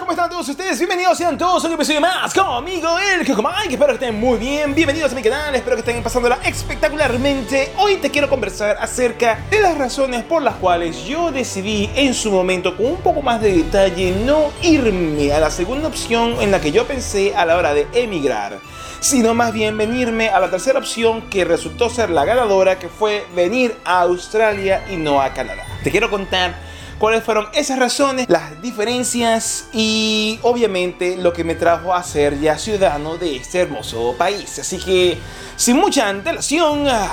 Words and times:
¿cómo 0.00 0.12
están 0.12 0.30
todos 0.30 0.48
ustedes? 0.48 0.78
Bienvenidos 0.78 1.18
sean 1.18 1.36
todos 1.36 1.62
a 1.62 1.68
un 1.68 1.74
episodio 1.74 2.00
más 2.00 2.32
conmigo, 2.32 2.88
el 2.98 3.18
Mike. 3.20 3.74
Espero 3.74 3.86
que 3.88 3.92
estén 3.92 4.18
muy 4.18 4.38
bien. 4.38 4.74
Bienvenidos 4.74 5.12
a 5.12 5.14
mi 5.14 5.22
canal. 5.22 5.54
Espero 5.54 5.76
que 5.76 5.80
estén 5.80 6.02
pasándola 6.02 6.38
espectacularmente. 6.42 7.72
Hoy 7.76 7.96
te 7.96 8.10
quiero 8.10 8.30
conversar 8.30 8.78
acerca 8.80 9.44
de 9.50 9.60
las 9.60 9.76
razones 9.76 10.24
por 10.24 10.42
las 10.42 10.54
cuales 10.54 11.04
yo 11.04 11.30
decidí 11.30 11.90
en 11.94 12.14
su 12.14 12.32
momento, 12.32 12.78
con 12.78 12.86
un 12.86 12.96
poco 12.96 13.20
más 13.20 13.42
de 13.42 13.52
detalle, 13.52 14.12
no 14.24 14.50
irme 14.62 15.34
a 15.34 15.40
la 15.40 15.50
segunda 15.50 15.88
opción 15.88 16.40
en 16.40 16.50
la 16.50 16.62
que 16.62 16.72
yo 16.72 16.86
pensé 16.86 17.34
a 17.36 17.44
la 17.44 17.58
hora 17.58 17.74
de 17.74 17.86
emigrar 17.92 18.58
sino 19.00 19.32
más 19.32 19.54
bien 19.54 19.78
venirme 19.78 20.28
a 20.28 20.38
la 20.40 20.50
tercera 20.50 20.78
opción 20.78 21.22
que 21.30 21.46
resultó 21.46 21.88
ser 21.88 22.10
la 22.10 22.26
ganadora, 22.26 22.78
que 22.78 22.90
fue 22.90 23.24
venir 23.34 23.74
a 23.82 24.02
Australia 24.02 24.84
y 24.90 24.96
no 24.96 25.22
a 25.22 25.32
Canadá. 25.32 25.64
Te 25.82 25.90
quiero 25.90 26.10
contar 26.10 26.69
cuáles 27.00 27.24
fueron 27.24 27.48
esas 27.54 27.78
razones, 27.78 28.28
las 28.28 28.60
diferencias 28.60 29.70
y 29.72 30.38
obviamente 30.42 31.16
lo 31.16 31.32
que 31.32 31.42
me 31.42 31.54
trajo 31.54 31.94
a 31.94 32.02
ser 32.02 32.38
ya 32.38 32.58
ciudadano 32.58 33.16
de 33.16 33.36
este 33.36 33.60
hermoso 33.60 34.14
país. 34.18 34.58
Así 34.58 34.78
que, 34.78 35.18
sin 35.56 35.76
mucha 35.76 36.08
antelación, 36.08 36.86
¡ah! 36.86 37.10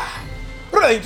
¡Ready 0.74 1.00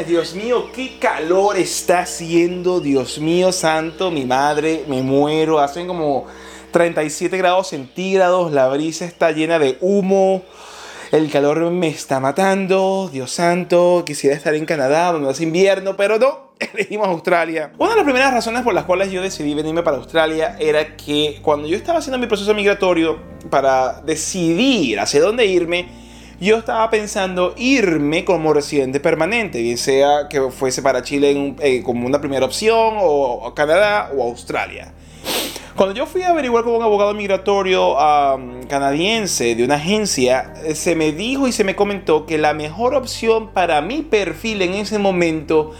Dios 0.00 0.34
mío, 0.34 0.70
qué 0.74 0.98
calor 0.98 1.56
está 1.56 2.00
haciendo, 2.00 2.80
Dios 2.80 3.18
mío 3.18 3.52
santo, 3.52 4.10
mi 4.10 4.24
madre, 4.24 4.84
me 4.88 5.02
muero, 5.02 5.60
hacen 5.60 5.86
como 5.86 6.26
37 6.72 7.36
grados 7.36 7.68
centígrados, 7.68 8.52
la 8.52 8.68
brisa 8.68 9.04
está 9.04 9.30
llena 9.32 9.58
de 9.58 9.76
humo, 9.80 10.42
el 11.12 11.30
calor 11.30 11.70
me 11.70 11.88
está 11.88 12.20
matando, 12.20 13.10
Dios 13.12 13.30
santo, 13.30 14.02
quisiera 14.04 14.34
estar 14.34 14.54
en 14.54 14.64
Canadá 14.64 15.12
donde 15.12 15.30
es 15.30 15.40
invierno, 15.40 15.94
pero 15.94 16.18
no, 16.18 16.52
elegimos 16.58 17.06
Australia. 17.08 17.72
Una 17.78 17.90
de 17.90 17.96
las 17.96 18.04
primeras 18.04 18.32
razones 18.32 18.62
por 18.62 18.74
las 18.74 18.84
cuales 18.84 19.12
yo 19.12 19.22
decidí 19.22 19.54
venirme 19.54 19.82
para 19.82 19.98
Australia 19.98 20.56
era 20.58 20.96
que 20.96 21.38
cuando 21.42 21.68
yo 21.68 21.76
estaba 21.76 21.98
haciendo 21.98 22.18
mi 22.18 22.26
proceso 22.26 22.54
migratorio 22.54 23.20
para 23.50 24.00
decidir 24.00 24.98
hacia 24.98 25.20
dónde 25.20 25.44
irme, 25.46 26.01
yo 26.42 26.58
estaba 26.58 26.90
pensando 26.90 27.54
irme 27.56 28.24
como 28.24 28.52
residente 28.52 28.98
permanente, 28.98 29.62
bien 29.62 29.78
sea 29.78 30.26
que 30.28 30.40
fuese 30.50 30.82
para 30.82 31.02
Chile 31.02 31.54
eh, 31.60 31.82
como 31.84 32.04
una 32.04 32.20
primera 32.20 32.44
opción, 32.44 32.94
o, 32.98 33.52
Canadá 33.54 34.10
o 34.16 34.24
Australia. 34.24 34.92
Cuando 35.76 35.94
yo 35.94 36.04
fui 36.04 36.22
a 36.22 36.30
averiguar 36.30 36.64
con 36.64 36.74
un 36.74 36.82
abogado 36.82 37.14
migratorio 37.14 37.96
canadiense 38.68 39.54
de 39.54 39.64
una 39.64 39.76
agencia, 39.76 40.52
eh, 40.64 40.74
se 40.74 40.96
me 40.96 41.12
dijo 41.12 41.46
y 41.46 41.52
se 41.52 41.62
me 41.62 41.76
comentó 41.76 42.26
que 42.26 42.38
la 42.38 42.54
mejor 42.54 42.96
opción 42.96 43.52
para 43.52 43.80
mi 43.80 44.02
perfil 44.02 44.62
en 44.62 44.74
ese 44.74 44.98
momento 44.98 45.70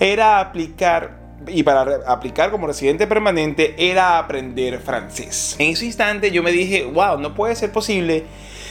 era 0.00 0.40
aplicar 0.40 1.16
y 1.46 1.62
para 1.62 2.00
aplicar 2.08 2.50
como 2.50 2.66
residente 2.66 3.06
permanente 3.06 3.76
era 3.78 4.18
aprender 4.18 4.80
francés. 4.80 5.54
En 5.60 5.70
ese 5.70 5.86
instante 5.86 6.32
yo 6.32 6.42
me 6.42 6.50
dije, 6.50 6.84
wow, 6.84 7.18
no 7.18 7.34
puede 7.34 7.54
ser 7.54 7.70
posible 7.70 8.24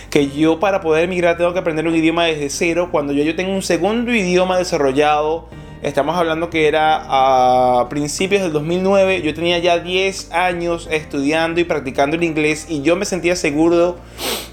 que 0.10 0.30
yo 0.30 0.60
para 0.60 0.82
poder 0.82 1.06
emigrar 1.06 1.38
tengo 1.38 1.54
que 1.54 1.60
aprender 1.60 1.88
un 1.88 1.96
idioma 1.96 2.26
desde 2.26 2.50
cero 2.50 2.90
cuando 2.92 3.14
yo, 3.14 3.24
yo 3.24 3.36
tengo 3.36 3.52
un 3.52 3.62
segundo 3.62 4.14
idioma 4.14 4.58
desarrollado 4.58 5.48
Estamos 5.84 6.18
hablando 6.18 6.50
que 6.50 6.68
era 6.68 7.04
a 7.08 7.88
principios 7.90 8.42
del 8.42 8.52
2009. 8.52 9.22
Yo 9.22 9.34
tenía 9.34 9.60
ya 9.60 9.78
10 9.78 10.32
años 10.32 10.88
estudiando 10.92 11.60
y 11.60 11.66
practicando 11.66 12.16
el 12.16 12.24
inglés 12.24 12.66
y 12.68 12.82
yo 12.82 12.96
me 12.96 13.06
sentía 13.06 13.36
seguro 13.36 13.98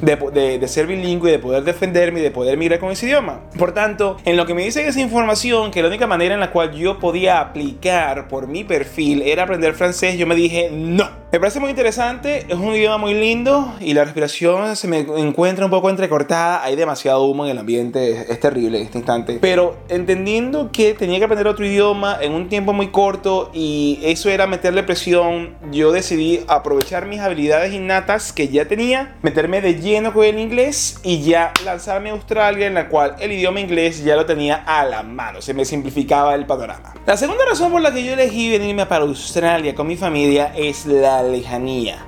de, 0.00 0.58
de, 0.58 0.68
ser 0.68 0.86
bilingüe, 0.86 1.30
de 1.30 1.38
poder 1.38 1.64
defenderme 1.64 2.20
y 2.20 2.22
de 2.22 2.30
poder 2.30 2.58
migrar 2.58 2.78
con 2.78 2.90
ese 2.90 3.06
idioma. 3.06 3.40
Por 3.58 3.72
tanto, 3.72 4.18
en 4.24 4.36
lo 4.36 4.44
que 4.44 4.54
me 4.54 4.64
dice 4.64 4.86
esa 4.86 5.00
información, 5.00 5.70
que 5.70 5.82
la 5.82 5.88
única 5.88 6.06
manera 6.06 6.34
en 6.34 6.40
la 6.40 6.50
cual 6.50 6.72
yo 6.72 6.98
podía 6.98 7.40
aplicar 7.40 8.28
por 8.28 8.46
mi 8.46 8.64
perfil 8.64 9.22
era 9.22 9.44
aprender 9.44 9.74
francés, 9.74 10.18
yo 10.18 10.26
me 10.26 10.34
dije 10.34 10.70
no. 10.72 11.24
Me 11.34 11.40
parece 11.40 11.58
muy 11.58 11.70
interesante, 11.70 12.46
es 12.48 12.54
un 12.54 12.72
idioma 12.74 12.96
muy 12.96 13.12
lindo 13.12 13.74
y 13.80 13.92
la 13.92 14.04
respiración 14.04 14.76
se 14.76 14.86
me 14.86 15.00
encuentra 15.00 15.64
un 15.64 15.70
poco 15.72 15.90
entrecortada, 15.90 16.62
hay 16.62 16.76
demasiado 16.76 17.24
humo 17.24 17.44
en 17.44 17.50
el 17.50 17.58
ambiente, 17.58 18.26
es, 18.30 18.38
terrible 18.38 18.78
en 18.78 18.84
este 18.84 18.98
instante. 18.98 19.38
Pero 19.40 19.76
entendiendo 19.88 20.70
que 20.70 20.94
tenía 20.94 21.18
que 21.18 21.23
aprender 21.24 21.46
otro 21.46 21.64
idioma 21.64 22.18
en 22.20 22.32
un 22.32 22.48
tiempo 22.48 22.72
muy 22.72 22.88
corto 22.88 23.50
y 23.52 24.00
eso 24.02 24.28
era 24.30 24.46
meterle 24.46 24.82
presión, 24.82 25.56
yo 25.70 25.92
decidí 25.92 26.40
aprovechar 26.48 27.06
mis 27.06 27.20
habilidades 27.20 27.72
innatas 27.72 28.32
que 28.32 28.48
ya 28.48 28.66
tenía, 28.66 29.16
meterme 29.22 29.60
de 29.60 29.80
lleno 29.80 30.12
con 30.12 30.24
el 30.24 30.38
inglés 30.38 31.00
y 31.02 31.22
ya 31.22 31.52
lanzarme 31.64 32.10
a 32.10 32.12
Australia 32.12 32.66
en 32.66 32.74
la 32.74 32.88
cual 32.88 33.16
el 33.20 33.32
idioma 33.32 33.60
inglés 33.60 34.04
ya 34.04 34.16
lo 34.16 34.26
tenía 34.26 34.64
a 34.66 34.84
la 34.84 35.02
mano, 35.02 35.42
se 35.42 35.54
me 35.54 35.64
simplificaba 35.64 36.34
el 36.34 36.46
panorama. 36.46 36.94
La 37.06 37.16
segunda 37.16 37.44
razón 37.44 37.70
por 37.70 37.80
la 37.80 37.92
que 37.92 38.04
yo 38.04 38.12
elegí 38.12 38.50
venirme 38.50 38.86
para 38.86 39.04
Australia 39.04 39.74
con 39.74 39.86
mi 39.86 39.96
familia 39.96 40.52
es 40.56 40.86
la 40.86 41.22
lejanía. 41.22 42.04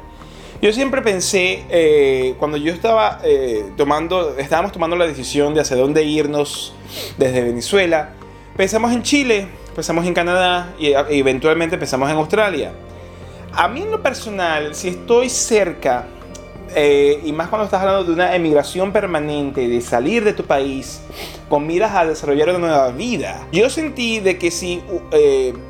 Yo 0.63 0.73
siempre 0.73 1.03
pensé, 1.03 1.65
eh, 1.69 2.35
cuando 2.39 2.57
yo 2.57 2.73
estaba 2.73 3.21
eh, 3.23 3.67
tomando, 3.77 4.39
estábamos 4.39 4.73
tomando 4.73 4.97
la 4.97 5.07
decisión 5.07 5.53
de 5.53 5.61
hacia 5.61 5.77
dónde 5.77 6.03
irnos 6.05 6.75
desde 7.19 7.43
Venezuela, 7.43 8.15
pensamos 8.57 8.93
en 8.93 9.03
Chile, 9.03 9.49
pensamos 9.75 10.07
en 10.07 10.15
Canadá 10.15 10.75
y 10.79 10.93
eventualmente 11.11 11.77
pensamos 11.79 12.11
en 12.11 12.17
Australia. 12.17 12.73
A 13.53 13.69
mí 13.69 13.83
en 13.83 13.91
lo 13.91 14.03
personal, 14.03 14.75
si 14.75 14.89
estoy 14.89 15.29
cerca, 15.31 16.07
eh, 16.75 17.21
y 17.25 17.33
más 17.33 17.49
cuando 17.49 17.65
estás 17.65 17.81
hablando 17.81 18.05
de 18.05 18.13
una 18.13 18.35
emigración 18.35 18.93
permanente, 18.93 19.69
de 19.69 19.81
salir 19.81 20.25
de 20.25 20.33
tu 20.33 20.45
país, 20.45 21.01
con 21.49 21.67
miras 21.67 21.95
a 21.95 22.05
desarrollar 22.05 22.51
una 22.51 22.59
nueva 22.59 22.91
vida, 22.91 23.47
yo 23.53 23.71
sentí 23.71 24.21
de 24.21 24.37
que 24.37 24.51
si 24.51 24.83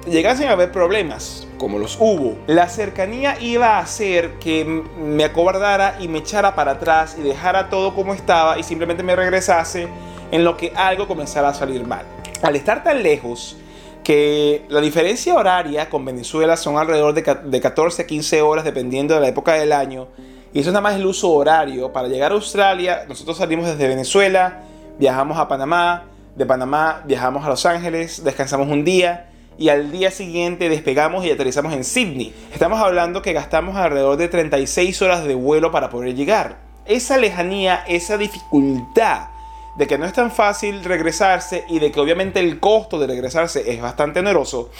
llegasen 0.07 0.49
a 0.49 0.53
haber 0.53 0.73
problemas, 0.73 1.47
como 1.59 1.79
los 1.79 1.97
hubo, 2.01 2.37
la 2.47 2.69
cercanía 2.69 3.37
iba 3.41 3.77
a 3.77 3.79
hacer 3.81 4.33
que 4.41 4.65
me 4.65 5.25
acobardara 5.25 5.97
y 6.01 6.09
me 6.09 6.19
echara 6.19 6.55
para 6.55 6.73
atrás 6.73 7.17
y 7.19 7.23
dejara 7.23 7.69
todo 7.69 7.95
como 7.95 8.15
estaba 8.15 8.59
y 8.59 8.63
simplemente 8.63 9.03
me 9.03 9.15
regresase 9.15 9.89
en 10.33 10.45
lo 10.45 10.57
que 10.57 10.73
algo 10.75 11.07
comenzara 11.07 11.49
a 11.49 11.55
salir 11.55 11.87
mal. 11.87 12.05
Al 12.43 12.57
estar 12.57 12.83
tan 12.83 13.03
lejos, 13.03 13.57
que 14.07 14.65
la 14.69 14.81
diferencia 14.81 15.35
horaria 15.35 15.91
con 15.91 16.05
Venezuela 16.05 16.57
son 16.57 16.79
alrededor 16.79 17.13
de 17.13 17.61
14 17.61 18.03
a 18.03 18.07
15 18.07 18.41
horas 18.41 18.65
dependiendo 18.65 19.15
de 19.15 19.21
la 19.21 19.27
época 19.27 19.55
del 19.55 19.73
año. 19.73 20.07
Y 20.55 20.61
eso 20.61 20.69
es 20.69 20.73
nada 20.73 20.81
más 20.81 20.95
el 20.95 21.05
uso 21.07 21.33
horario. 21.33 21.93
Para 21.93 22.07
llegar 22.07 22.31
a 22.31 22.37
Australia, 22.37 23.05
nosotros 23.09 23.37
salimos 23.37 23.67
desde 23.67 23.89
Venezuela, 23.89 24.63
viajamos 24.97 25.39
a 25.39 25.49
Panamá, 25.49 26.05
de 26.37 26.47
Panamá 26.47 27.03
viajamos 27.05 27.45
a 27.45 27.49
Los 27.49 27.67
Ángeles, 27.67 28.23
descansamos 28.23 28.69
un 28.69 28.85
día 28.85 29.29
y 29.59 29.71
al 29.71 29.91
día 29.91 30.13
siguiente 30.13 30.69
despegamos 30.69 31.25
y 31.25 31.33
aterrizamos 31.33 31.73
en 31.73 31.83
Sydney. 31.83 32.33
Estamos 32.53 32.79
hablando 32.81 33.23
que 33.23 33.33
gastamos 33.33 33.75
alrededor 33.75 34.19
de 34.19 34.29
36 34.29 35.03
horas 35.03 35.25
de 35.25 35.35
vuelo 35.35 35.73
para 35.73 35.91
poder 35.91 36.15
llegar. 36.15 36.59
Esa 36.85 37.17
lejanía, 37.17 37.83
esa 37.89 38.17
dificultad 38.19 39.31
de 39.77 39.87
que 39.87 39.99
no 39.99 40.07
es 40.07 40.13
tan 40.13 40.31
fácil 40.31 40.83
regresarse 40.85 41.65
y 41.69 41.79
de 41.79 41.91
que 41.93 42.01
obviamente 42.01 42.41
el 42.41 42.61
costo 42.61 42.99
de 42.99 43.07
regresarse 43.07 43.71
es 43.73 43.81
bastante 43.81 44.21
oneroso, 44.21 44.71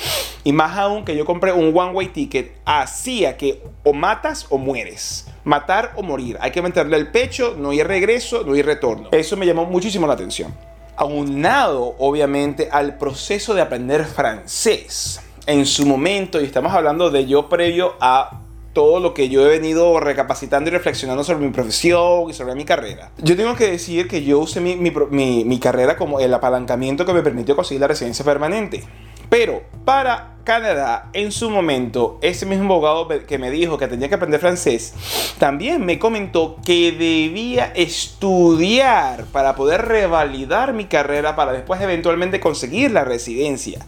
y 0.45 0.53
más 0.53 0.77
aún 0.79 1.05
que 1.05 1.17
yo 1.17 1.25
compré 1.25 1.53
un 1.53 1.77
one-way 1.77 2.09
ticket, 2.09 2.57
hacía 2.65 3.37
que 3.37 3.63
o 3.85 3.93
matas 3.93 4.47
o 4.51 4.59
mueres. 4.59 5.27
Matar 5.45 5.93
o 5.97 6.03
morir. 6.03 6.39
Hay 6.41 6.51
que 6.51 6.61
meterle 6.61 6.97
el 6.97 7.13
pecho, 7.13 7.55
no 7.57 7.71
hay 7.71 7.83
regreso, 7.83 8.43
no 8.45 8.55
hay 8.55 8.63
retorno. 8.63 9.09
Eso 9.13 9.37
me 9.37 9.47
llamó 9.47 9.65
muchísimo 9.65 10.07
la 10.07 10.15
atención 10.15 10.55
aunado 10.97 11.95
obviamente 11.99 12.69
al 12.73 12.97
proceso 12.97 13.55
de 13.55 13.61
aprender 13.61 14.07
francés 14.07 15.21
en 15.47 15.65
su 15.67 15.87
momento, 15.87 16.41
y 16.41 16.45
estamos 16.45 16.73
hablando 16.73 17.11
de 17.11 17.27
yo 17.27 17.49
previo 17.49 17.95
a 18.01 18.41
todo 18.77 19.01
lo 19.01 19.15
que 19.15 19.31
yo 19.31 19.47
he 19.47 19.49
venido 19.49 19.99
recapacitando 20.01 20.69
y 20.69 20.73
reflexionando 20.75 21.25
sobre 21.25 21.47
mi 21.47 21.51
profesión 21.51 22.29
y 22.29 22.35
sobre 22.35 22.55
mi 22.55 22.67
carrera. 22.67 23.11
Yo 23.17 23.35
tengo 23.35 23.57
que 23.57 23.71
decir 23.71 24.07
que 24.07 24.23
yo 24.23 24.39
usé 24.39 24.61
mi, 24.61 24.77
mi, 24.77 25.45
mi 25.47 25.59
carrera 25.59 25.97
como 25.97 26.21
el 26.21 26.35
apalancamiento 26.35 27.07
que 27.07 27.15
me 27.15 27.23
permitió 27.23 27.57
conseguir 27.57 27.81
la 27.81 27.89
residencia 27.89 28.23
permanente. 28.23 28.85
Pero 29.31 29.63
para 29.87 30.35
Canadá, 30.45 31.09
en 31.15 31.33
su 31.33 31.49
momento, 31.49 32.19
ese 32.21 32.45
mismo 32.45 32.75
abogado 32.75 33.09
que 33.27 33.39
me 33.39 33.51
dijo 33.51 33.79
que 33.79 33.89
tenía 33.89 34.11
que 34.11 34.17
aprender 34.17 34.41
francés, 34.41 34.93
también 35.39 35.83
me 35.87 35.99
comentó 35.99 36.59
que 36.63 36.93
debía 36.93 37.73
estudiar 37.75 39.25
para 39.33 39.57
poder 39.57 39.87
revalidar 39.87 40.75
mi 40.75 40.85
carrera 40.85 41.35
para 41.35 41.53
después 41.53 41.81
eventualmente 41.81 42.41
conseguir 42.41 42.91
la 42.91 43.05
residencia. 43.05 43.81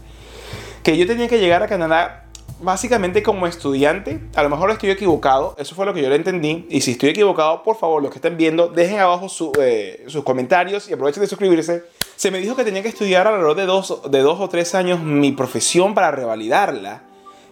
Que 0.83 0.97
yo 0.97 1.07
tenía 1.07 1.29
que 1.29 1.41
llegar 1.41 1.63
a 1.63 1.67
Canadá 1.67 2.28
básicamente 2.61 3.23
como 3.23 3.47
estudiante, 3.47 4.21
a 4.35 4.43
lo 4.43 4.49
mejor 4.49 4.71
estoy 4.71 4.91
equivocado, 4.91 5.55
eso 5.59 5.75
fue 5.75 5.87
lo 5.87 5.95
que 5.95 6.03
yo 6.03 6.09
le 6.09 6.17
entendí, 6.17 6.67
y 6.69 6.81
si 6.81 6.93
estoy 6.93 7.11
equivocado, 7.11 7.63
por 7.63 7.77
favor, 7.77 8.03
los 8.03 8.11
que 8.11 8.19
estén 8.19 8.37
viendo, 8.37 8.69
dejen 8.69 8.99
abajo 8.99 9.27
eh, 9.61 10.05
sus 10.09 10.25
comentarios 10.25 10.89
y 10.89 10.93
aprovechen 10.93 11.23
de 11.23 11.27
suscribirse. 11.29 11.85
Se 12.17 12.31
me 12.31 12.41
dijo 12.41 12.57
que 12.57 12.65
tenía 12.65 12.83
que 12.83 12.89
estudiar 12.89 13.27
alrededor 13.27 13.57
de 13.57 13.67
dos, 13.67 14.11
de 14.11 14.21
dos 14.21 14.41
o 14.41 14.49
tres 14.49 14.75
años 14.75 15.01
mi 15.01 15.33
profesión 15.33 15.95
para 15.95 16.11
revalidarla. 16.11 17.03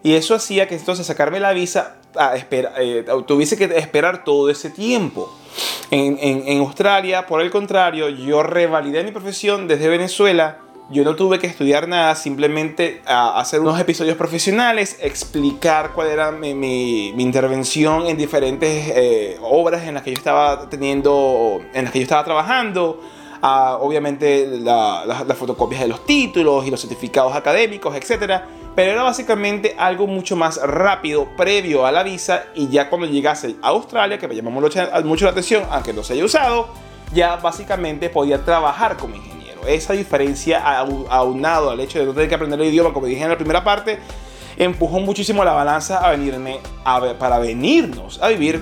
Y 0.03 0.14
eso 0.14 0.35
hacía 0.35 0.69
que 0.69 0.76
entonces 0.76 1.06
sacarme 1.06 1.41
la 1.41 1.52
visa 1.52 1.97
a 2.14 2.37
eh, 2.37 3.05
tuviese 3.26 3.56
que 3.56 3.64
esperar 3.76 4.25
todo 4.25 4.50
ese 4.50 4.70
tiempo. 4.70 5.32
En, 5.91 6.19
en, 6.20 6.59
Australia, 6.61 7.26
por 7.26 7.41
el 7.41 7.50
contrario, 7.50 8.09
yo 8.09 8.43
revalidé 8.43 9.05
mi 9.05 9.12
profesión 9.12 9.69
desde 9.69 9.88
Venezuela. 9.88 10.59
Yo 10.88 11.03
no 11.03 11.17
tuve 11.17 11.41
que 11.41 11.49
estudiar 11.49 11.88
nada, 11.88 12.15
simplemente 12.15 13.03
a 13.06 13.41
hacer 13.41 13.61
unos 13.61 13.79
episodios 13.81 14.17
profesionales, 14.17 14.99
explicar 15.00 15.93
cuál 15.94 16.09
era 16.09 16.31
mi, 16.31 16.55
mi, 16.55 17.11
intervención 17.19 18.06
en 18.06 18.17
diferentes 18.17 18.93
eh, 18.94 19.37
obras 19.43 19.83
en 19.83 19.94
las 19.94 20.05
que 20.05 20.12
yo 20.12 20.17
estaba 20.17 20.69
teniendo, 20.69 21.61
en 21.75 21.85
las 21.85 21.93
que 21.93 21.99
yo 21.99 22.05
estaba 22.05 22.25
trabajando. 22.25 23.00
obviamente 23.43 24.47
las 24.47 25.37
fotocopias 25.37 25.81
de 25.81 25.88
los 25.88 26.06
títulos 26.06 26.65
y 26.67 26.71
los 26.71 26.81
certificados 26.81 27.35
académicos, 27.35 27.97
etcétera 27.97 28.47
pero 28.77 28.93
era 28.93 29.03
básicamente 29.03 29.75
algo 29.79 30.06
mucho 30.06 30.37
más 30.37 30.59
rápido 30.59 31.27
previo 31.35 31.87
a 31.87 31.91
la 31.91 32.03
visa 32.03 32.44
y 32.55 32.69
ya 32.69 32.91
cuando 32.91 33.06
llegase 33.06 33.56
a 33.62 33.69
Australia, 33.69 34.19
que 34.19 34.29
me 34.29 34.37
llamó 34.37 34.50
mucho, 34.50 34.79
la 34.79 35.31
atención, 35.31 35.65
aunque 35.71 35.94
no 35.94 36.05
se 36.05 36.12
haya 36.12 36.27
usado, 36.27 36.69
ya 37.15 37.37
básicamente 37.37 38.11
podía 38.11 38.44
trabajar 38.44 38.99
como 38.99 39.17
ingeniero. 39.17 39.36
Esa 39.66 39.92
diferencia 39.92 40.62
aunado 41.08 41.70
al 41.70 41.80
hecho 41.80 41.98
de 41.98 42.06
no 42.06 42.12
tener 42.12 42.28
que 42.28 42.34
aprender 42.34 42.60
el 42.60 42.68
idioma, 42.68 42.92
como 42.92 43.06
dije 43.06 43.22
en 43.22 43.28
la 43.28 43.36
primera 43.36 43.64
parte, 43.64 43.98
empujó 44.56 45.00
muchísimo 45.00 45.44
la 45.44 45.52
balanza 45.52 45.98
a 45.98 46.10
venirme 46.10 46.58
a, 46.84 47.14
para 47.18 47.38
venirnos 47.38 48.22
a 48.22 48.28
vivir 48.28 48.60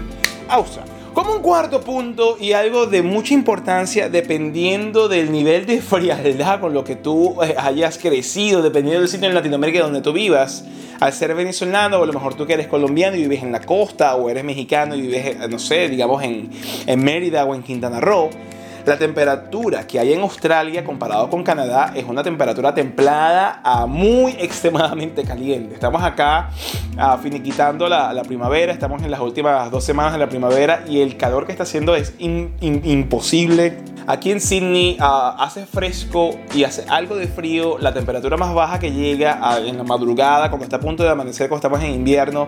a 0.48 0.54
Australia. 0.54 0.92
Como 1.14 1.32
un 1.32 1.42
cuarto 1.42 1.80
punto 1.80 2.36
y 2.40 2.54
algo 2.54 2.86
de 2.86 3.00
mucha 3.00 3.34
importancia 3.34 4.08
dependiendo 4.08 5.06
del 5.06 5.30
nivel 5.30 5.64
de 5.64 5.80
frialdad 5.80 6.58
con 6.58 6.74
lo 6.74 6.82
que 6.82 6.96
tú 6.96 7.40
eh, 7.40 7.54
hayas 7.56 7.98
crecido, 7.98 8.62
dependiendo 8.62 8.98
del 9.00 9.08
sitio 9.08 9.28
en 9.28 9.34
Latinoamérica 9.34 9.84
donde 9.84 10.00
tú 10.00 10.12
vivas. 10.12 10.64
Al 10.98 11.12
ser 11.12 11.34
venezolano, 11.34 11.98
o 11.98 12.02
a 12.02 12.06
lo 12.06 12.12
mejor 12.12 12.34
tú 12.34 12.46
que 12.46 12.54
eres 12.54 12.66
colombiano 12.66 13.16
y 13.16 13.22
vives 13.22 13.42
en 13.42 13.52
la 13.52 13.60
costa, 13.60 14.16
o 14.16 14.28
eres 14.28 14.42
mexicano 14.42 14.96
y 14.96 15.02
vives, 15.02 15.26
eh, 15.26 15.48
no 15.48 15.60
sé, 15.60 15.88
digamos 15.88 16.22
en, 16.24 16.50
en 16.86 17.04
Mérida 17.04 17.44
o 17.44 17.54
en 17.54 17.62
Quintana 17.62 18.00
Roo, 18.00 18.30
la 18.86 18.98
temperatura 18.98 19.86
que 19.86 19.98
hay 19.98 20.12
en 20.12 20.20
Australia 20.20 20.84
comparado 20.84 21.30
con 21.30 21.42
Canadá 21.42 21.92
es 21.94 22.04
una 22.04 22.22
temperatura 22.22 22.74
templada 22.74 23.60
a 23.64 23.86
muy 23.86 24.32
extremadamente 24.38 25.24
caliente. 25.24 25.74
Estamos 25.74 26.02
acá 26.02 26.50
uh, 26.96 27.18
finiquitando 27.18 27.88
la, 27.88 28.12
la, 28.12 28.22
primavera, 28.22 28.72
estamos 28.72 29.02
en 29.02 29.10
las 29.10 29.20
últimas 29.20 29.70
dos 29.70 29.84
semanas 29.84 30.12
de 30.12 30.18
la 30.18 30.28
primavera 30.28 30.84
y 30.86 31.00
el 31.00 31.16
calor 31.16 31.46
que 31.46 31.52
está 31.52 31.64
haciendo 31.64 31.94
es 31.96 32.14
imposible. 32.18 33.78
Aquí 34.06 34.30
en 34.30 34.40
Sydney 34.40 34.98
ah, 35.00 35.36
hace 35.38 35.64
fresco 35.64 36.32
y 36.54 36.64
hace 36.64 36.84
algo 36.88 37.16
de 37.16 37.26
frío. 37.26 37.78
La 37.78 37.94
temperatura 37.94 38.36
más 38.36 38.52
baja 38.52 38.78
que 38.78 38.92
llega 38.92 39.40
en 39.58 39.78
la 39.78 39.84
madrugada, 39.84 40.50
cuando 40.50 40.64
está 40.64 40.76
a 40.76 40.80
punto 40.80 41.02
de 41.02 41.08
amanecer, 41.08 41.48
cuando 41.48 41.66
estamos 41.66 41.82
en 41.82 41.94
invierno, 41.94 42.46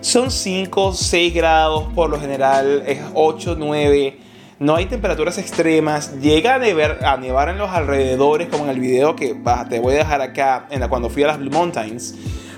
son 0.00 0.32
5, 0.32 0.94
6 0.94 1.32
grados 1.34 1.84
por 1.94 2.10
lo 2.10 2.18
general, 2.18 2.82
es 2.86 3.00
8, 3.14 3.54
9 3.56 4.25
no 4.58 4.74
hay 4.74 4.86
temperaturas 4.86 5.36
extremas, 5.38 6.18
llega 6.20 6.54
a 6.54 6.58
nevar, 6.58 7.04
a 7.04 7.16
nevar 7.16 7.50
en 7.50 7.58
los 7.58 7.70
alrededores, 7.70 8.48
como 8.48 8.64
en 8.64 8.70
el 8.70 8.80
video 8.80 9.14
que 9.14 9.36
te 9.68 9.78
voy 9.80 9.94
a 9.94 9.98
dejar 9.98 10.22
acá, 10.22 10.66
en 10.70 10.80
la, 10.80 10.88
cuando 10.88 11.10
fui 11.10 11.22
a 11.24 11.28
las 11.28 11.38
Blue 11.38 11.50
Mountains. 11.50 12.14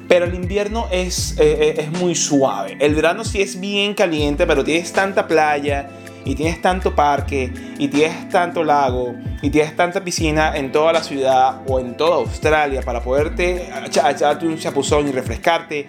Pero 0.08 0.24
el 0.24 0.34
invierno 0.34 0.86
es, 0.90 1.36
eh, 1.38 1.58
eh, 1.60 1.74
es 1.78 1.90
muy 2.00 2.14
suave. 2.14 2.78
El 2.80 2.94
verano 2.94 3.24
sí 3.24 3.42
es 3.42 3.60
bien 3.60 3.94
caliente, 3.94 4.46
pero 4.46 4.64
tienes 4.64 4.92
tanta 4.92 5.26
playa 5.26 5.90
y 6.24 6.34
tienes 6.34 6.62
tanto 6.62 6.94
parque 6.94 7.52
y 7.78 7.88
tienes 7.88 8.28
tanto 8.28 8.64
lago 8.64 9.14
y 9.42 9.50
tienes 9.50 9.76
tanta 9.76 10.02
piscina 10.02 10.56
en 10.56 10.72
toda 10.72 10.92
la 10.92 11.02
ciudad 11.02 11.62
o 11.66 11.80
en 11.80 11.96
toda 11.96 12.16
Australia 12.16 12.80
para 12.82 13.02
poderte 13.02 13.68
echarte 14.08 14.46
un 14.46 14.56
chapuzón 14.56 15.08
y 15.08 15.12
refrescarte 15.12 15.88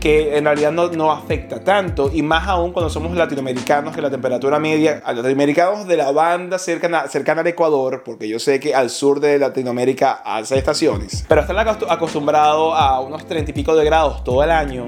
que 0.00 0.36
en 0.36 0.44
realidad 0.44 0.72
no, 0.72 0.88
no, 0.88 1.12
afecta 1.12 1.60
tanto, 1.60 2.10
y 2.12 2.22
más 2.22 2.48
aún 2.48 2.72
cuando 2.72 2.90
somos 2.90 3.14
latinoamericanos, 3.14 3.94
que 3.94 4.02
la 4.02 4.10
temperatura 4.10 4.58
media, 4.58 5.02
latinoamericanos 5.06 5.86
de 5.86 5.96
la 5.96 6.10
banda 6.10 6.58
cercana, 6.58 7.06
cercana 7.08 7.42
al 7.42 7.46
Ecuador, 7.46 8.02
porque 8.04 8.28
yo 8.28 8.38
sé 8.38 8.58
que 8.58 8.74
al 8.74 8.90
sur 8.90 9.20
de 9.20 9.38
Latinoamérica 9.38 10.22
hace 10.24 10.58
estaciones, 10.58 11.24
pero 11.28 11.42
estar 11.42 11.56
acostumbrado 11.88 12.74
a 12.74 13.00
unos 13.00 13.26
30 13.26 13.50
y 13.50 13.54
pico 13.54 13.76
de 13.76 13.84
grados 13.84 14.24
todo 14.24 14.42
el 14.42 14.50
año, 14.50 14.86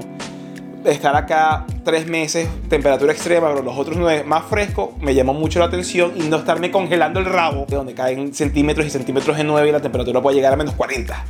estar 0.85 1.15
acá 1.15 1.65
tres 1.83 2.07
meses, 2.07 2.47
temperatura 2.69 3.13
extrema, 3.13 3.49
pero 3.49 3.61
los 3.63 3.77
otros 3.77 3.97
nueve 3.97 4.23
más 4.23 4.45
fresco, 4.45 4.95
me 4.99 5.13
llamó 5.13 5.33
mucho 5.33 5.59
la 5.59 5.65
atención 5.65 6.13
y 6.15 6.23
no 6.23 6.37
estarme 6.37 6.71
congelando 6.71 7.19
el 7.19 7.25
rabo, 7.25 7.65
de 7.67 7.75
donde 7.75 7.93
caen 7.93 8.33
centímetros 8.33 8.85
y 8.85 8.89
centímetros 8.89 9.37
de 9.37 9.43
9 9.43 9.69
y 9.69 9.71
la 9.71 9.81
temperatura 9.81 10.21
puede 10.21 10.35
llegar 10.35 10.53
a 10.53 10.55
menos 10.55 10.73
40. 10.75 11.25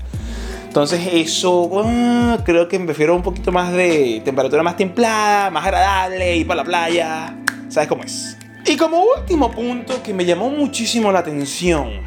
Entonces 0.73 1.07
eso 1.13 1.69
ah, 1.85 2.39
creo 2.43 2.67
que 2.67 2.79
prefiero 2.79 3.15
un 3.15 3.21
poquito 3.21 3.51
más 3.51 3.71
de 3.73 4.23
temperatura 4.25 4.63
más 4.63 4.75
templada, 4.75 5.51
más 5.51 5.65
agradable, 5.67 6.35
ir 6.35 6.47
para 6.47 6.61
la 6.61 6.63
playa. 6.63 7.35
¿Sabes 7.69 7.87
cómo 7.87 8.01
es? 8.01 8.35
Y 8.65 8.75
como 8.75 9.03
último 9.03 9.51
punto 9.51 10.01
que 10.01 10.15
me 10.15 10.25
llamó 10.25 10.49
muchísimo 10.49 11.11
la 11.11 11.19
atención, 11.19 12.01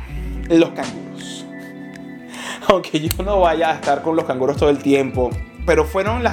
los 0.48 0.70
canguros. 0.70 1.46
Aunque 2.68 2.98
yo 2.98 3.22
no 3.22 3.38
vaya 3.38 3.70
a 3.70 3.74
estar 3.74 4.02
con 4.02 4.16
los 4.16 4.24
canguros 4.24 4.56
todo 4.56 4.68
el 4.68 4.78
tiempo, 4.78 5.30
pero 5.64 5.84
fueron 5.84 6.24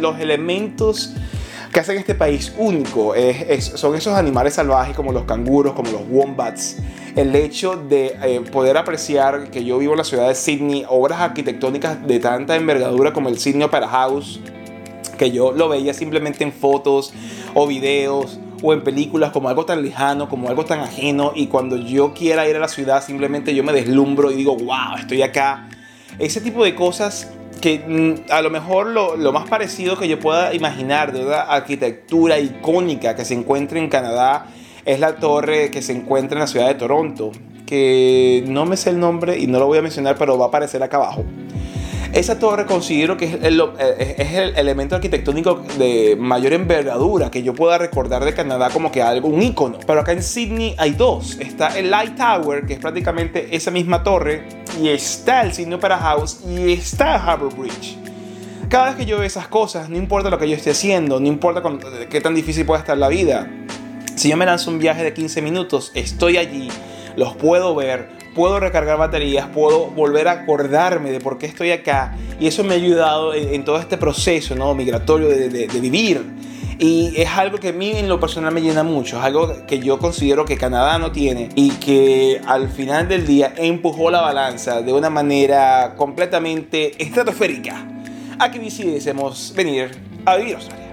los 0.00 0.20
elementos 0.20 1.12
que 1.78 1.82
hacen 1.82 1.98
este 1.98 2.16
país 2.16 2.52
único. 2.58 3.14
son 3.60 3.94
esos 3.94 4.12
animales 4.14 4.54
salvajes 4.54 4.96
como 4.96 5.12
los 5.12 5.22
canguros, 5.26 5.74
como 5.74 5.92
los 5.92 6.00
wombats 6.10 6.78
el 7.14 7.32
hecho 7.36 7.76
de 7.76 8.16
eh, 8.20 8.40
poder 8.50 8.76
apreciar 8.76 9.48
que 9.52 9.64
yo 9.64 9.78
vivo 9.78 9.92
en 9.92 9.98
la 9.98 10.04
ciudad 10.04 10.26
de 10.26 10.34
Sydney, 10.34 10.84
obras 10.88 11.20
arquitectónicas 11.20 12.04
de 12.04 12.18
tanta 12.18 12.56
envergadura 12.56 13.12
como 13.12 13.28
el 13.28 13.38
Sydney 13.38 13.62
Opera 13.62 13.86
House, 13.86 14.40
que 15.18 15.30
yo 15.30 15.52
lo 15.52 15.68
veía 15.68 15.94
simplemente 15.94 16.42
en 16.42 16.52
fotos 16.52 17.12
o 17.54 17.68
videos 17.68 18.40
o 18.60 18.72
en 18.72 18.82
películas 18.82 19.30
como 19.30 19.48
algo 19.48 19.64
tan 19.64 19.80
lejano, 19.80 20.28
como 20.28 20.48
algo 20.48 20.64
tan 20.64 20.80
ajeno, 20.80 21.30
y 21.36 21.46
cuando 21.46 21.76
yo 21.76 22.12
quiera 22.12 22.48
ir 22.48 22.56
a 22.56 22.58
la 22.58 22.68
ciudad 22.68 23.04
simplemente 23.04 23.54
yo 23.54 23.62
me 23.62 23.72
deslumbro 23.72 24.32
y 24.32 24.34
digo, 24.34 24.56
wow, 24.56 24.96
estoy 24.98 25.22
acá. 25.22 25.68
Ese 26.18 26.40
tipo 26.40 26.64
de 26.64 26.74
cosas 26.74 27.32
que 27.60 27.84
mm, 27.86 28.30
a 28.30 28.42
lo 28.42 28.50
mejor 28.50 28.86
lo, 28.88 29.16
lo, 29.16 29.32
más 29.32 29.48
parecido 29.48 29.98
que 29.98 30.08
yo 30.08 30.18
pueda 30.18 30.54
imaginar 30.54 31.12
de 31.12 31.24
una 31.24 31.40
arquitectura 31.40 32.38
icónica 32.38 33.14
que 33.14 33.24
se 33.24 33.34
encuentra 33.34 33.78
en 33.78 33.88
Canadá 33.88 34.46
es 34.84 35.00
la 35.00 35.16
torre 35.16 35.70
que 35.70 35.82
se 35.82 35.92
encuentra 35.92 36.36
en 36.36 36.40
la 36.40 36.46
ciudad 36.46 36.66
de 36.68 36.74
Toronto, 36.74 37.32
que 37.66 38.42
no 38.46 38.64
me 38.64 38.76
sé 38.76 38.90
el 38.90 38.98
nombre 38.98 39.38
y 39.38 39.46
no 39.46 39.58
lo 39.58 39.66
voy 39.66 39.78
a 39.78 39.82
mencionar, 39.82 40.16
pero 40.16 40.38
va 40.38 40.46
a 40.46 40.48
aparecer 40.48 40.82
acá 40.82 40.96
abajo. 40.96 41.24
Esa 42.12 42.38
torre 42.38 42.64
considero 42.64 43.16
que 43.16 43.26
es 43.26 43.34
el, 43.42 43.60
eh, 43.78 44.14
es 44.18 44.34
el, 44.34 44.56
elemento 44.56 44.94
arquitectónico 44.94 45.62
de 45.78 46.16
mayor 46.18 46.54
envergadura 46.54 47.30
que 47.30 47.42
yo 47.42 47.54
pueda 47.54 47.76
recordar 47.78 48.24
de 48.24 48.32
Canadá 48.34 48.70
como 48.70 48.90
que 48.90 49.02
algo, 49.02 49.28
un 49.28 49.42
icono. 49.42 49.78
Pero 49.86 50.00
acá 50.00 50.12
en 50.12 50.22
Sydney 50.22 50.74
hay 50.78 50.92
dos. 50.92 51.38
Está 51.38 51.78
el 51.78 51.90
Light 51.90 52.16
Tower, 52.16 52.64
que 52.66 52.74
es 52.74 52.78
prácticamente 52.78 53.54
esa 53.54 53.70
misma 53.70 54.02
torre, 54.02 54.44
y 54.80 54.88
está 54.88 55.42
el 55.42 55.52
Sydney 55.52 55.74
Opera 55.74 55.98
House, 55.98 56.40
y 56.48 56.72
está 56.72 57.16
Harbour 57.16 57.54
Bridge. 57.54 57.96
Cada 58.68 58.86
vez 58.86 58.96
que 58.96 59.06
yo 59.06 59.16
veo 59.16 59.26
esas 59.26 59.48
cosas, 59.48 59.88
no 59.88 59.96
importa 59.96 60.30
lo 60.30 60.38
que 60.38 60.48
yo 60.48 60.54
esté 60.54 60.70
haciendo, 60.70 61.20
no 61.20 61.26
importa 61.26 61.62
qué 62.10 62.20
tan 62.20 62.34
difícil 62.34 62.66
pueda 62.66 62.80
estar 62.80 62.98
la 62.98 63.08
vida, 63.08 63.48
si 64.18 64.28
yo 64.28 64.36
me 64.36 64.44
lanzo 64.44 64.70
un 64.70 64.78
viaje 64.78 65.04
de 65.04 65.14
15 65.14 65.40
minutos, 65.42 65.92
estoy 65.94 66.38
allí, 66.38 66.68
los 67.16 67.36
puedo 67.36 67.74
ver, 67.74 68.10
puedo 68.38 68.60
recargar 68.60 68.96
baterías, 68.98 69.48
puedo 69.48 69.86
volver 69.86 70.28
a 70.28 70.30
acordarme 70.30 71.10
de 71.10 71.18
por 71.18 71.38
qué 71.38 71.46
estoy 71.46 71.72
acá. 71.72 72.16
Y 72.38 72.46
eso 72.46 72.62
me 72.62 72.74
ha 72.74 72.76
ayudado 72.76 73.34
en, 73.34 73.64
todo 73.64 73.80
este 73.80 73.98
proceso 73.98 74.54
¿no? 74.54 74.76
migratorio 74.76 75.28
de, 75.28 75.66
vivir. 75.80 76.24
Y 76.78 77.14
es 77.16 77.28
algo 77.30 77.58
que 77.58 77.70
a 77.70 77.72
mí 77.72 77.90
en 77.90 78.08
lo 78.08 78.20
personal 78.20 78.54
me 78.54 78.60
llena 78.60 78.84
mucho, 78.84 79.18
es 79.18 79.24
algo 79.24 79.66
que 79.66 79.80
yo 79.80 79.98
considero 79.98 80.44
que 80.44 80.56
Canadá 80.56 81.00
no 81.00 81.10
tiene 81.10 81.48
y 81.56 81.70
que 81.70 82.40
al 82.46 82.68
final 82.68 83.08
del 83.08 83.26
día 83.26 83.52
empujó 83.56 84.08
la 84.08 84.20
balanza 84.20 84.82
de 84.82 84.92
una 84.92 85.10
manera 85.10 85.94
completamente 85.96 86.92
estratosférica 87.02 87.84
a 88.38 88.52
que 88.52 88.60
decidiésemos 88.60 89.52
venir 89.56 89.90
a 90.24 90.36
vivir 90.36 90.54
Australia. 90.54 90.87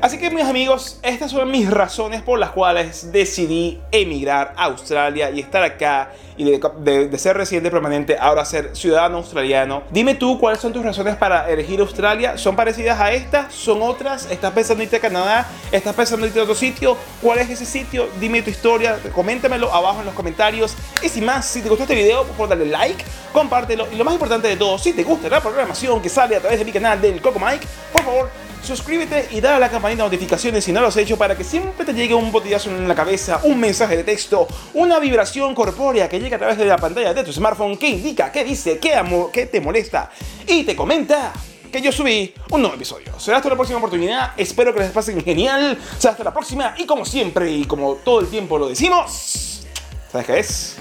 Así 0.00 0.16
que 0.16 0.30
mis 0.30 0.44
amigos, 0.44 1.00
estas 1.02 1.32
son 1.32 1.50
mis 1.50 1.68
razones 1.68 2.22
por 2.22 2.38
las 2.38 2.50
cuales 2.50 3.10
decidí 3.10 3.80
emigrar 3.90 4.54
a 4.56 4.66
Australia 4.66 5.30
y 5.30 5.40
estar 5.40 5.62
acá 5.64 6.12
y 6.36 6.44
de, 6.44 7.18
ser 7.18 7.36
residente 7.36 7.68
permanente 7.68 8.16
ahora 8.16 8.44
ser 8.44 8.76
ciudadano 8.76 9.16
australiano. 9.18 9.82
Dime 9.90 10.14
tú 10.14 10.38
cuáles 10.38 10.60
son 10.60 10.72
tus 10.72 10.84
razones 10.84 11.16
para 11.16 11.50
elegir 11.50 11.80
Australia. 11.80 12.38
¿Son 12.38 12.54
parecidas 12.54 13.00
a 13.00 13.12
estas? 13.12 13.52
¿Son 13.52 13.82
otras? 13.82 14.30
¿Estás 14.30 14.52
pensando 14.52 14.84
irte 14.84 14.96
a 14.96 15.00
Canadá? 15.00 15.48
¿Estás 15.72 15.96
pensando 15.96 16.26
irte 16.26 16.38
a 16.38 16.44
otro 16.44 16.54
sitio? 16.54 16.96
¿Cuál 17.20 17.38
es 17.38 17.50
ese 17.50 17.66
sitio? 17.66 18.08
Dime 18.20 18.40
tu 18.42 18.50
historia, 18.50 19.00
coméntamelo 19.12 19.74
abajo 19.74 19.98
en 19.98 20.06
los 20.06 20.14
comentarios. 20.14 20.76
Y 21.02 21.08
sin 21.08 21.24
más, 21.24 21.44
si 21.44 21.60
te 21.60 21.68
gustó 21.68 21.82
este 21.82 21.96
video, 21.96 22.22
por 22.22 22.36
favor 22.36 22.48
dale 22.50 22.66
like, 22.66 23.04
compártelo 23.32 23.88
y 23.92 23.96
lo 23.96 24.04
más 24.04 24.14
importante 24.14 24.46
de 24.46 24.56
todo, 24.56 24.78
si 24.78 24.92
te 24.92 25.02
gusta 25.02 25.28
la 25.28 25.40
programación 25.40 26.00
que 26.00 26.08
sale 26.08 26.36
a 26.36 26.40
través 26.40 26.60
de 26.60 26.64
mi 26.64 26.72
canal 26.72 27.00
del 27.00 27.20
Coco 27.20 27.40
Mike, 27.40 27.66
por 27.92 28.02
favor 28.04 28.47
suscríbete 28.68 29.28
y 29.30 29.40
dale 29.40 29.56
a 29.56 29.58
la 29.60 29.70
campanita 29.70 30.02
de 30.02 30.10
notificaciones 30.10 30.62
si 30.62 30.72
no 30.72 30.82
lo 30.82 30.88
has 30.88 30.96
hecho 30.98 31.16
para 31.16 31.34
que 31.34 31.42
siempre 31.42 31.86
te 31.86 31.94
llegue 31.94 32.14
un 32.14 32.30
botillazo 32.30 32.68
en 32.68 32.86
la 32.86 32.94
cabeza, 32.94 33.40
un 33.44 33.58
mensaje 33.58 33.96
de 33.96 34.04
texto, 34.04 34.46
una 34.74 34.98
vibración 34.98 35.54
corpórea 35.54 36.06
que 36.06 36.20
llegue 36.20 36.34
a 36.34 36.38
través 36.38 36.58
de 36.58 36.66
la 36.66 36.76
pantalla 36.76 37.14
de 37.14 37.24
tu 37.24 37.32
smartphone 37.32 37.78
que 37.78 37.88
indica, 37.88 38.30
que 38.30 38.44
dice, 38.44 38.78
que 38.78 38.94
amo, 38.94 39.30
que 39.32 39.46
te 39.46 39.62
molesta 39.62 40.10
y 40.46 40.64
te 40.64 40.76
comenta 40.76 41.32
que 41.72 41.80
yo 41.80 41.90
subí 41.90 42.34
un 42.50 42.60
nuevo 42.60 42.76
episodio. 42.76 43.18
Será 43.18 43.38
hasta 43.38 43.48
la 43.48 43.54
próxima 43.54 43.78
oportunidad. 43.78 44.32
Espero 44.36 44.74
que 44.74 44.80
les 44.80 44.90
pasen 44.90 45.22
genial. 45.22 45.78
Será 45.98 46.12
hasta 46.12 46.24
la 46.24 46.32
próxima. 46.32 46.74
Y 46.76 46.84
como 46.84 47.06
siempre 47.06 47.50
y 47.50 47.64
como 47.64 47.94
todo 47.94 48.20
el 48.20 48.28
tiempo 48.28 48.58
lo 48.58 48.68
decimos, 48.68 49.66
¿sabes 50.12 50.26
qué 50.26 50.38
es? 50.38 50.76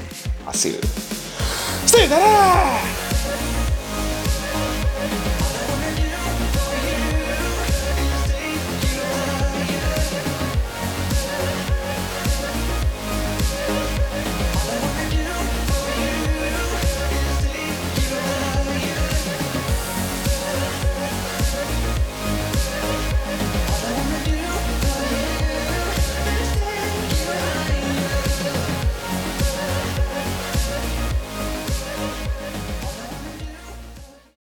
Fácil. 0.46 0.78
¡Sí, 1.86 2.00